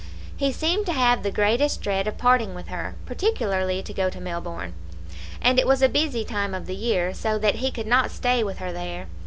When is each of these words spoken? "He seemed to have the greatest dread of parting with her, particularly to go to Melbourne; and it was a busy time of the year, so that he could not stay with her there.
"He 0.35 0.51
seemed 0.51 0.87
to 0.87 0.93
have 0.93 1.21
the 1.21 1.29
greatest 1.29 1.79
dread 1.79 2.07
of 2.07 2.17
parting 2.17 2.55
with 2.55 2.69
her, 2.69 2.95
particularly 3.05 3.83
to 3.83 3.93
go 3.93 4.09
to 4.09 4.19
Melbourne; 4.19 4.73
and 5.39 5.59
it 5.59 5.67
was 5.67 5.83
a 5.83 5.87
busy 5.89 6.25
time 6.25 6.55
of 6.55 6.65
the 6.65 6.75
year, 6.75 7.13
so 7.13 7.37
that 7.37 7.57
he 7.57 7.69
could 7.69 7.85
not 7.85 8.09
stay 8.09 8.43
with 8.43 8.57
her 8.57 8.73
there. 8.73 9.05